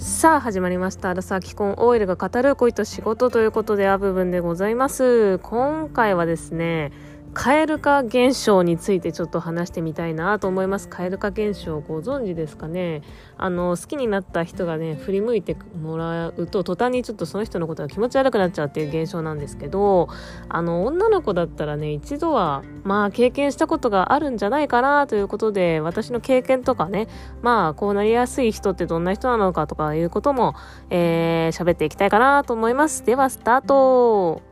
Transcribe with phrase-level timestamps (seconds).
[0.00, 1.10] さあ始まりました。
[1.10, 5.38] アラサー既婚 OL が語る恋と仕事ということであ部分でございます。
[5.40, 6.90] 今回はですね
[7.32, 10.88] 蛙化現象についてちょっと話してみたいなと思います。
[10.88, 13.02] 蛙化現象ご存知ですかね？
[13.38, 20.08] あの好きになった人がね振り向いてもらうと途端にちょっとその人のことが気持ち悪くなっちゃうっていう現象なんですけど
[20.48, 27.06] あの女の子だったらね一度はまあ経験したことがあるんじゃないかなということで私の経験とかね
[27.42, 30.54] まあこうなりやすい人ってどんな人なのかとかいうことも
[30.90, 33.04] えー、喋っていきたいかなと思います。
[33.06, 34.42] ではスタート。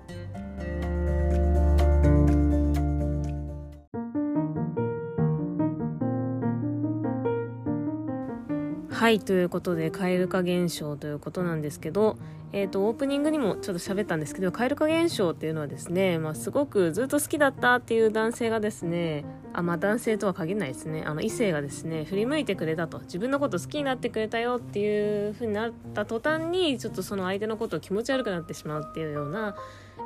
[8.99, 12.19] はいということで蛙化現象ということなんですけど、
[12.53, 21.05] えーと、オープニングにもちょっと喋ったんですけど蛙化現象っていうのはですね、まあ、すごくずっと好きだったっていう男性がですねあ、まあ、男性とは限らないですね。
[21.07, 22.99] あの異性がですね振り向いてくれたと。
[22.99, 29.55] 自分のこと好きになってくれたよっていう風になった途端にちょっとその相手のことを気持ち悪くなってしまうっていうような、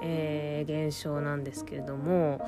[0.03, 2.47] えー、現象なんですけれども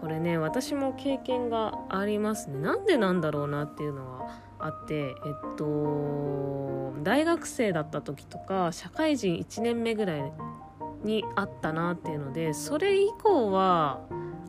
[0.00, 2.60] これね私も経験がありますね。
[2.60, 10.32] なんでなんだろうなっていうのはあってえっと大学生だった時とか社会人1年目ぐらい
[11.04, 14.00] にあったなっていうのでそれ以降は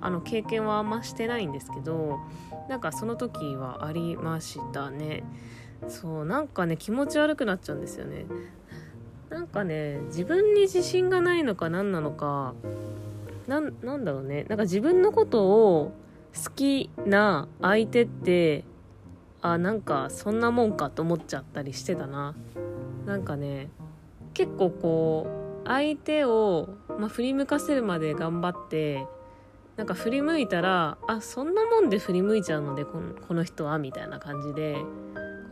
[0.02, 2.20] あの経験はあんましてないんですけど
[2.70, 5.24] なんかその時はありましたね。
[5.88, 8.26] そうなんかね気持ち悪くなっちゃうんですよね。
[9.30, 12.54] なんかね自分に自信がないのか何なのか
[13.48, 13.72] なん
[14.04, 14.46] だろうね。
[14.50, 15.92] なんか自分のことを
[16.44, 18.64] 好きな相手って
[19.42, 22.36] あなんかそんなもんかと思っちゃったりしてたな。
[23.06, 23.70] なんかね
[24.34, 25.28] 結構こ
[25.64, 29.06] う相手を、まあ、振り向かせるまで頑張って
[29.78, 34.78] なんか振り向いたらあそんなもんで振り向いちゃうのでこのこの人はみたいな感じで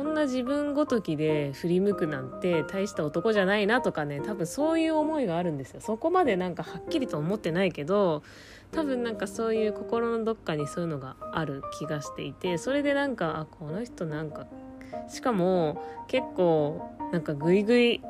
[0.06, 5.82] んな自分ごときで振り向くなんて大した男じゃないなとかね多分そういう思いがあるんですよ。
[5.82, 8.24] そこまでなんかはっきりと思ってないけど
[8.72, 14.48] 多分なんかそういう心のどっかにそういうのがある気がしていてそれでなんかあこの人なんか
[15.10, 16.82] しかも結構
[17.12, 18.02] なんかグイグイ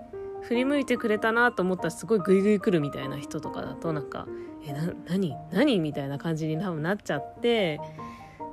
[0.42, 4.28] 振り向いてくれたなと思ったらすごいグイグイ来るみたいな人とかだとなんか
[4.64, 7.80] えな何何みたいな感じに多分なっちゃって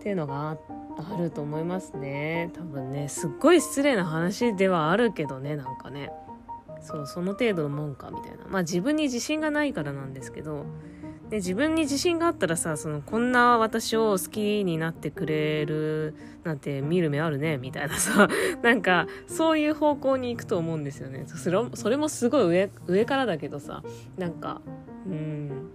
[0.02, 2.50] っていうのがあると思いますね。
[2.54, 6.10] 多分ねすっごい失礼な話ではあるけどねなんかね。
[6.80, 8.38] そうその程度のもんかみたいな。
[8.48, 10.66] まあ自分に自信がないからなんですけど。
[11.30, 16.14] で自分に自信があったらさそのこんな私を好きになってくれる
[16.44, 18.28] なんて見る目あるねみたいなさ。
[18.60, 21.26] なんかそういう方向に行くと思うんですよね。
[21.26, 23.84] それそれもすごい上上からだけどさ。
[24.18, 24.60] なんか
[25.06, 25.70] うん。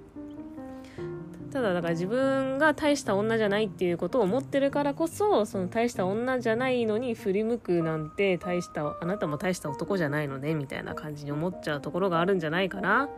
[1.58, 13.10] ただだから自分が大した女じゃないっていうことを思ってるからこそその大した女じゃないのに振り向くなんて大したあなたも大した男じゃないのねみたいな感じに思っちゃうところがあるんじゃないかな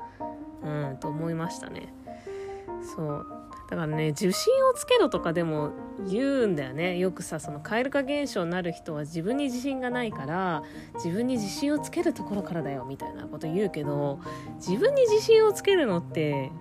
[0.64, 1.94] うんと思いましたね。
[2.96, 3.26] そう。
[3.70, 5.72] だからね受信をつけろとかでも
[6.10, 6.98] 言うんだよね。
[6.98, 10.64] よくさその蛙化現象になる人は自分に自信がないから
[10.96, 14.20] 自分に自信をつけるところからだよみたいなこと言うけど
[14.56, 16.52] 自分に自信をつけるのって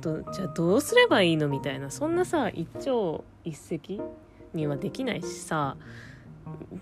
[0.00, 4.00] とじゃあどうすればいいのみたいなそんなさ一朝一夕
[4.54, 5.76] にはできないしさ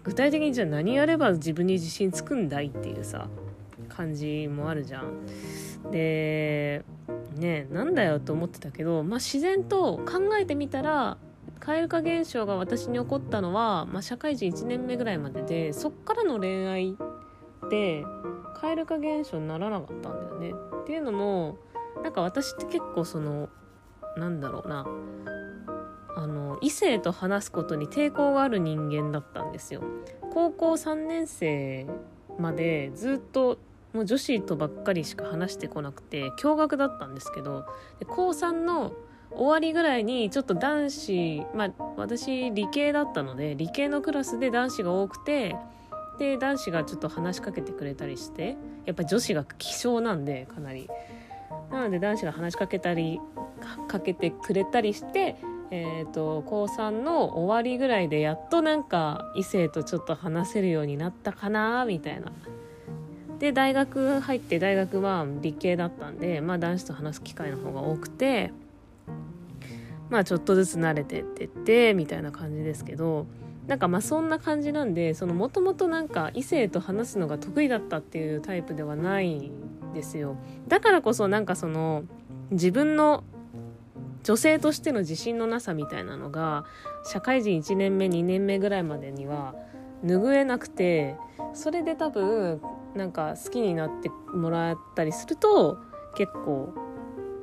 [0.03, 3.29] 具体的にじゃあ何やれば自分に自信つくんだいっていうさ
[3.89, 5.27] 感じもあるじゃん。
[5.91, 6.84] で
[7.37, 11.19] ねなんだよと思ってたけど、まあ、自然と考えてみたら
[11.61, 18.05] 蛙化現象が私に起こったのは、まあ、社会人1年目ぐらいまででそっからの恋愛って
[18.61, 20.53] 蛙化現象にならなかったんだよね。
[20.83, 21.59] っていうのも
[22.03, 23.49] なんか私って結構その
[24.17, 24.87] なんだろうな
[26.17, 29.83] あの異性と話すことに抵抗がある人間だったんですよ。
[30.33, 31.87] 高校3年生
[32.39, 33.59] までずっと
[33.93, 37.65] もう女子とばっかりしか話してこなくて驚愕だったんですけど
[38.07, 38.93] 高3の
[39.31, 45.56] 終わりぐらいにちょっと男子まあ私理系だったので理系のクラスで男子が多くて
[46.19, 50.89] で男子がちょっと話しかけてくれたりしてやっぱ女子が希少なんでかなり
[51.70, 53.20] なので男子が話しかけたり
[53.88, 55.37] かけてくれたりして
[55.70, 62.32] えーと、高3の終わりぐらいでやっとなんか異性とちょっと話せるようになったかなみたいな。
[63.38, 68.50] で大学入って大学は理系だったんで、まあ、男子と話す機会の方が多くて
[70.11, 73.26] まあちょっとずつ慣れてってってみたいな感じですけど
[73.69, 79.53] なんかまあそんな感じなんでもともとなんか異性と話すのが得意だったっていうタイプではない
[79.94, 80.37] ですよ。
[80.67, 82.05] だからこそなんかその
[82.50, 83.25] 自分の
[84.23, 86.64] 女性としての自信のなさみたいなのが
[87.05, 89.55] 社会人1年目2年目ぐらいまでには
[90.05, 91.17] 拭えなくて
[91.55, 92.61] それで多分
[92.94, 95.79] なんか好きになってもらったりすると
[96.14, 96.75] 結構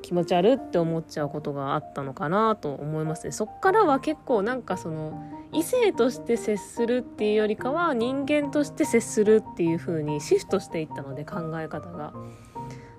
[0.05, 3.31] 気持ち悪って思っちゃうことがあったのかなと思いますね。
[3.31, 5.19] そっからは結構なんかその
[5.51, 12.13] 異性として接するっていうよりかは人間として接するっていう風にシフトしていったので考え方が。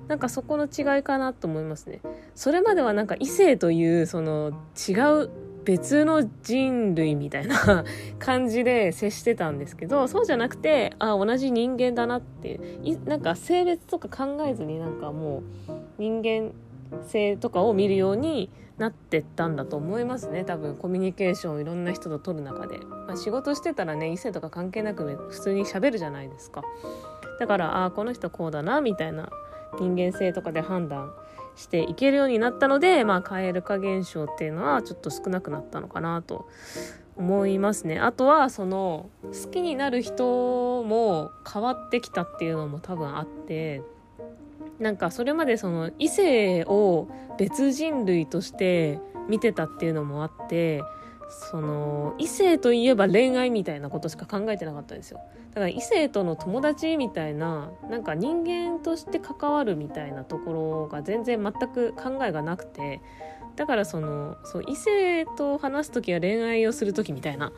[0.08, 2.00] なんかそこの違いかなと思いますね。
[2.34, 4.92] それまではなんか異性というその違
[5.24, 5.30] う
[5.64, 7.84] 別の人類みたいな
[8.20, 16.52] 感じで接してたんですけどそうじゃなくてあ同じ人間だなっていうなんか性別とか考えずになんかもう人間
[17.08, 20.44] 性とかを見るようになってったんだと思いますね。
[20.44, 26.62] 多分コミュニケーションをいろんな人と取る中で、まあ、仕事してたらね異性とか関係なく普通にしゃべるじゃないですか。
[27.38, 29.30] だからああこの人こうだなみたいな
[29.78, 31.12] 人間性とかで判断
[31.54, 36.46] していけるようになったのでまあ蛙化現象っていうのはちょっと少なくなったのかなと
[37.16, 37.98] 思いますね。
[37.98, 43.82] あとはその好きになる人も変わってきたっていうのも多分あって
[44.78, 47.08] なんかそれまでその異性を
[47.38, 50.82] 別人類として見てたっていうのもあって
[51.50, 55.20] その異性といえば恋愛みたいなことしか考えてなかったんですよ。
[55.50, 63.00] だから異性との友達みたいななんか人間として関わるみたいなところが全然全く考えがなくて
[63.56, 67.52] だからそのそう異性と話す時は恋愛をする時みたいな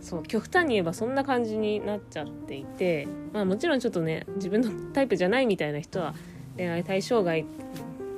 [0.00, 6.12] そう極端に言えばそんな感じになっちゃっていてまあもちろんちょっとね自分のタイプじゃないみたいな人は
[6.56, 7.44] 恋愛対象外っ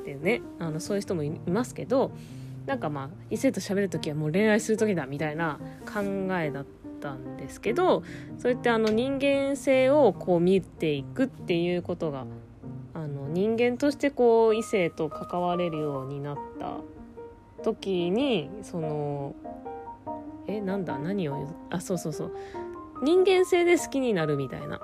[0.04, 2.12] てねあのそういう人もいますけど
[2.66, 6.00] なんかまあ異性と喋る時はもう恋愛する時だみたいな考
[6.38, 6.66] えだっ
[7.00, 8.02] たんですけど
[8.38, 12.24] そうやってあの人間性をこう見ていくっていうことが
[12.94, 16.78] あの人間としてこう異性と関われるようになった
[17.62, 19.34] 時にその
[20.48, 22.32] えなんだ何をあそうそうそう。
[23.02, 24.80] 人間性で好きになるみたいな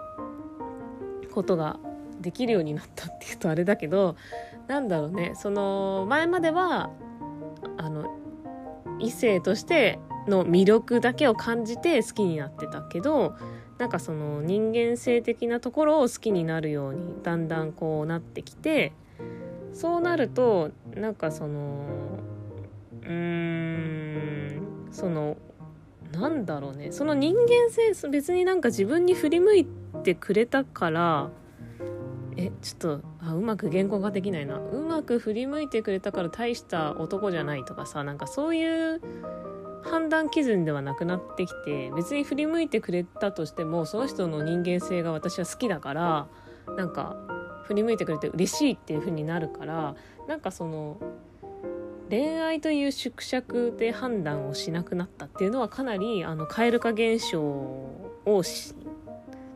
[1.32, 1.78] ことが
[2.22, 4.16] できるようになったっていうとあれだけど
[4.68, 6.90] なんだろうねその前までは
[7.76, 8.06] あの
[8.98, 9.98] 異性として
[10.28, 13.34] の魅力だけを感じて好きになってたけど
[13.78, 18.92] なんかその人間性的なところを好きになるようにだんだんこうなってきて
[19.72, 21.86] そうなるとなんかその
[23.02, 25.36] うーんその
[26.12, 29.66] なんだろうねその人間性別になんか自分に振り向い
[30.04, 31.30] てくれたから
[32.36, 34.58] えちょっとあうまく言語化できないな。
[34.58, 39.00] うまく振り向いてくれたから大した男じゃないとかさなんかそういう
[39.84, 46.28] 判断基準ではなくなってきて別に振り向いてくれたとしてもその人の人間性が私は好きだから
[46.76, 47.16] なんか
[47.64, 49.94] 振り向いてくれて嬉しいっていう風になるから
[50.28, 50.98] なんかその
[52.10, 58.74] 恋愛という縮尺で判断をしなくなったっていうのはかなりあの蛙化現象をし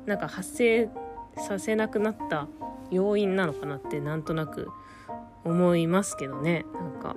[0.06, 0.88] なんか発生
[1.36, 2.48] させなくなった
[2.90, 4.68] 要因なのかなってなんとなく
[5.44, 6.64] 思いますけどね。
[6.74, 7.16] なんか。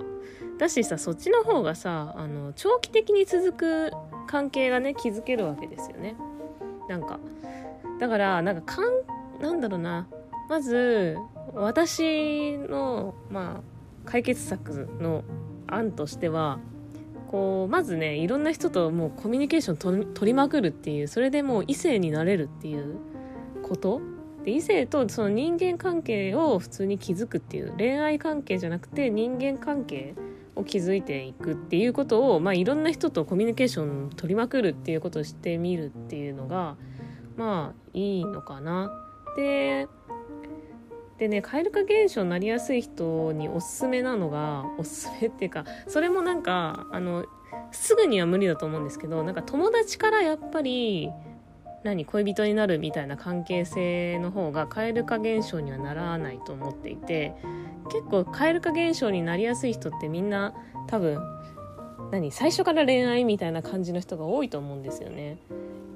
[0.58, 3.90] だしさそっちの方がさあの長期的に続く
[4.26, 6.16] 関係がね築けるわけですよね。
[6.88, 7.18] なんか。
[7.98, 8.84] だからなんかかん
[9.40, 10.06] なんだろうな。
[10.48, 11.16] まず
[11.54, 13.60] 私のまあ
[14.04, 15.24] 解決策の
[15.66, 16.58] 案としては
[17.30, 22.96] こうまずねいろんな人ともうコミュニケーション取りまくるっていうそれでもう異性になれるっていう
[23.70, 24.00] こと
[24.44, 30.14] で異性とその人間関係を普通に築くっていう恋愛関係じゃなくて人間関係
[30.56, 36.76] を築いていくっていうことを、まあ、いろんな人とコミュニケーション取りまくるっていうことをしてみるっていうのが
[37.36, 38.90] まあいいのかな。
[39.36, 39.86] で
[41.18, 47.26] でね蛙化現象になりやすい人におすすめなのがおすすめっていうかそれもなんかあの
[47.72, 51.10] すぐには無理だと思うんですけどなんか友達からやっぱり
[51.82, 57.34] 何恋人になるみたいな関係性の方が蛙化現象にはならないと思っていて
[57.90, 60.54] 結構蛙化現象になりやすい人ってみんな
[60.88, 61.18] 多分
[62.10, 65.38] 何最初から恋愛みたいな感じの人が多いと思うんですよね。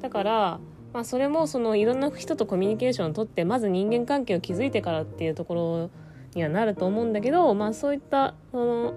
[0.01, 0.61] だから
[0.93, 5.91] まあそれもそのいろんな人とコミュニケーションをとってまず人間関係を築いてからっていうところ
[6.35, 8.95] にはなると思うんだけどまあそういったその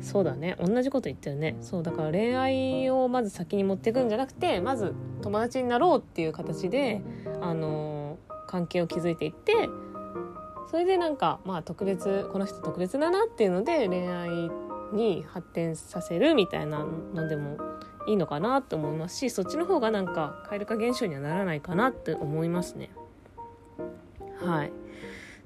[0.00, 0.56] そうだね。
[0.58, 1.56] 同じこと言ってるね。
[1.60, 7.02] そうだから恋愛をまず先に持っていくんじゃなくてまず友達になろうっていう形で
[7.40, 9.52] あの関係を築いていって
[10.70, 14.50] それでなんかまあ特別この人特別だなっていうので恋愛
[14.92, 17.58] に発展させるみたいなのでも
[18.06, 22.90] いいのかなって思いますしそっちの方がなんか蛙化現象にはならないかなって思いますね。
[24.40, 24.72] はい。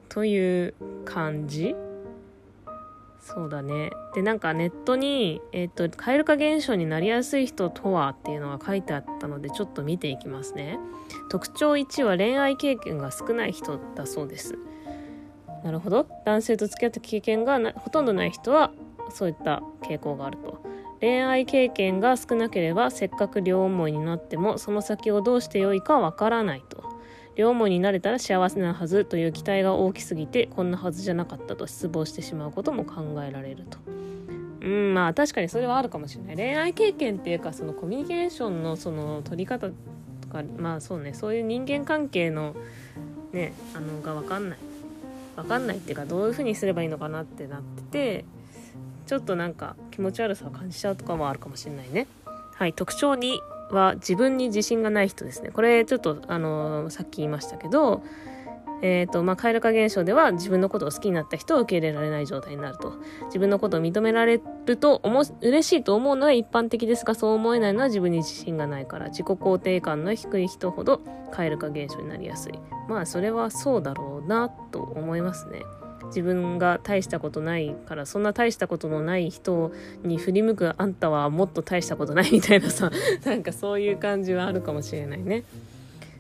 [0.09, 1.75] という感じ。
[3.25, 3.91] そうだね。
[4.15, 10.79] で、なんかネットに、えっ、と、蛙化現象になりやすい人とはっていうのが書いてあったので、ちょっと見ていきますね。
[11.31, 14.59] 特徴1は恋愛経験が少ない人だそうです。
[15.65, 16.07] なるほど。
[16.27, 18.73] 男性と付き合った経験がほとんどない人は、
[19.09, 20.63] そういった傾向があると。
[21.01, 26.94] 恋愛経験が少なければ、せっかく両思いになっても、その先をどうしてよいかわからないと。
[27.37, 33.79] 両思いになれたら幸せなはずという期待が大きすぎてこんなはずじゃなかったと失望してしまうことも考えられると。
[34.61, 36.37] うんまあ確かにそれはあるかもしれない。
[36.37, 39.75] 恋愛経験っていうかそのコミュニケーションのその取り方と
[40.31, 42.55] かまあそうねそういう人間関係の
[43.33, 44.59] ねあのが分かんない。
[45.37, 48.25] 分かんないっていうかどういうふうにすればいいのかなってなってて
[49.07, 52.07] ちょっとなんか気持ち悪さを感じちゃうとかもあるかもしれないね。
[52.55, 53.33] はい特徴2
[53.75, 55.51] は自分に自信がない人ですね。
[55.51, 58.03] これちょっとあのさっき言いましたけど、
[58.83, 62.93] え、ー、と、まあ、蛙化現象では自分のことを好きになった人を受け入れられない状態になると。
[63.27, 71.01] 自分のことを認められると思、嬉しいと思うのは一般的ですが、そう思えないのは自分に自信がないから、自己肯定感の低い人ほど
[71.33, 72.53] 蛙化現象になりやすい。
[72.89, 75.63] まあ、それはそうだろうなと思いますね。
[76.15, 79.73] 自分が大したことないからそんな大したことのない人
[80.05, 82.93] に振り向くあんたはもっと大したことないみたいなさ
[83.27, 85.43] なんかそういう感じはあるかもしれないね。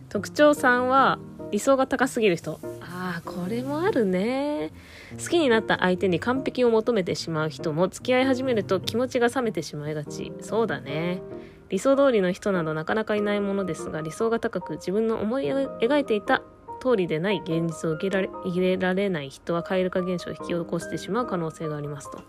[0.09, 1.19] 特徴3は
[1.51, 2.59] 理想が高すぎる人。
[2.81, 4.73] ああこれもあるね。
[5.21, 10.33] 好きになった相手に完璧を求めてしまう人も付き合い始めると気持ちが冷めてしまいがち。
[10.41, 11.23] そうだね。
[11.69, 16.43] 理想通りの人などなかなかいないものですが理想が高く自分の思い描いていた
[16.85, 22.23] 通りでない現実を受け入れられない人は蛙化現象を引き起こしてしまう可能性がありますと。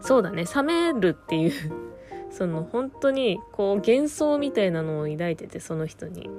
[0.00, 1.52] そうだね、冷めるっていう
[2.30, 6.30] その本当にこう幻想みたいなのを抱いてて、その人に。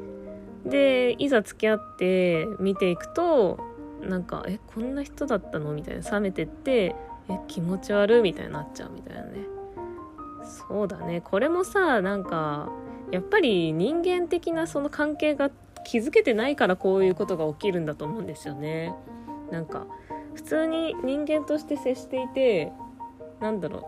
[0.66, 3.60] で、いざ付き合って見ていくと、
[4.02, 5.74] なんか、え、こんな人だったの？
[5.74, 6.96] みたいな、冷めてって、
[7.28, 9.46] え、気持ち悪いみたいになっちゃうみたいなね。
[10.46, 11.22] そうだね。
[11.22, 12.70] これもさ、なんか、
[13.12, 15.50] やっぱり人間的なその関係が
[15.90, 18.94] 気づけてないからこういうことが起きるんだと思うんですよね。
[19.50, 19.88] なんか
[20.36, 22.72] 普通に人間として接していて
[23.40, 23.88] なんだろ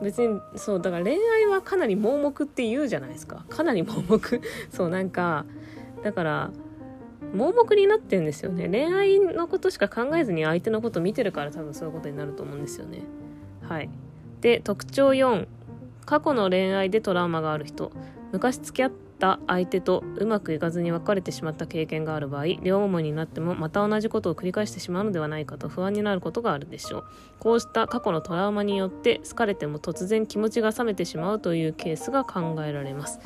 [0.00, 0.04] う。
[0.04, 3.44] 別にそうだから恋愛はかなり盲目って言うじゃないですか。
[3.48, 4.40] かなり盲目。
[4.70, 5.44] そうなんか
[6.04, 6.50] だから
[7.34, 8.68] 盲目になってんですよね。
[8.68, 13.02] 恋愛のことしか考えずに相手のこと見てるから多分そういうことになると思うんですよね。
[13.68, 13.90] はい。
[14.40, 15.48] で特徴4
[16.06, 17.90] 過去の恋愛でトラウマがある人。
[18.30, 27.04] 昔付き合ってた相手とうまくいかずに別れてしまった経験がある場合両思いになってもまた同じことを繰り返してしまうのではないかと不安になることがあるでしょう。
[27.38, 33.20] こうした過去のトラウマによって好かれても突然気持ちが冷めてしまうというケースが考えられます。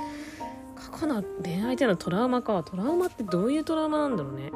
[0.74, 2.62] 過去の恋愛でのトラウマか。
[2.62, 4.52] トラウマってどういうトラウマなんだろうね。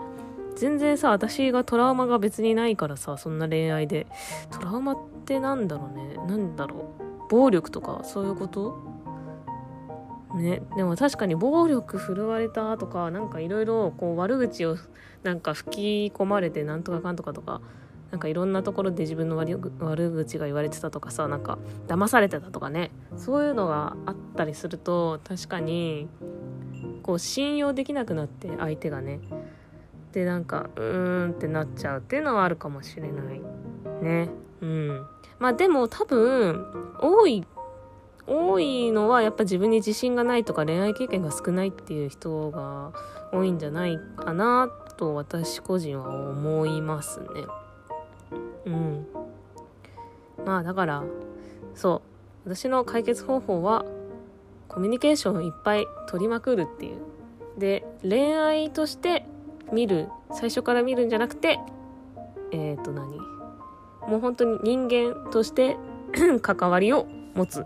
[0.57, 4.07] 全然さ私がトラウマが別にないからさそんな恋愛で。
[4.51, 6.17] トラウマってなんだろうね。
[6.29, 7.31] 何だろう。
[7.31, 8.90] 暴力とかそういうこと？
[10.35, 14.77] ね、でも確かに暴力振るわれたとかなんかいろいろ悪口を
[15.25, 17.61] なんか吹き込まれてなんとかかんとかとか
[18.11, 19.59] なんかいろんなところで自分の悪
[20.13, 21.59] 口が言われてたとかさなんか
[21.89, 26.09] 騙されてたとかねそういうのがあったりすると確かに
[27.03, 29.21] こう信用できなくなって相手がね
[30.13, 33.41] でなんかうーんってなっちゃうっていうのはあるかもしれない
[34.03, 34.29] ね。
[34.61, 35.07] うん。
[35.39, 36.67] まあでも多分
[37.01, 37.47] 多い
[38.33, 42.93] 多いのはやっぱ自分に自信がないとか恋愛経験が少ないっていう人が
[43.33, 47.27] 多いんじゃないかなと私個人は思いますね。
[48.67, 49.07] うん。
[50.47, 51.03] まあだから
[51.75, 52.03] そ
[52.47, 53.85] う私の解決方法は
[54.69, 56.99] コミュニケーションをいっぱい取りまくるっていう。
[57.59, 59.27] で恋愛として
[59.73, 61.59] 見る最初から見るんじゃなくて
[62.53, 63.19] えっ、ー、と何？
[64.09, 65.77] もう本当に人間として
[66.43, 67.65] 関わりを持つ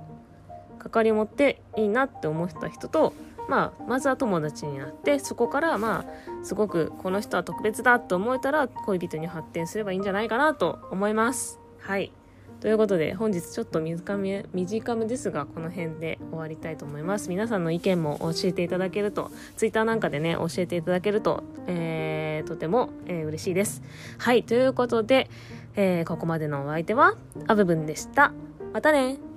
[0.84, 3.14] 関わりを持っていいなって思った人と、
[3.48, 11.58] まあ、まずは友達になってそこからまあすごくこの人は特別だと思えたら恋人に発展すればいいんじゃないかなと思います。
[11.80, 12.12] はい。
[12.60, 17.28] ということで本日ちょっと短め短めですがこの辺で終わりたいと思います。
[17.28, 23.82] 皆さんの意見も教えていただけると Twitter なんかでね教えていただけると、えー、とても、えー、嬉しいです。
[24.18, 24.44] はい。
[24.44, 25.28] ということで、
[25.76, 28.32] えー、ここまでのお相手はあぶぶんでした。
[28.72, 29.33] またね。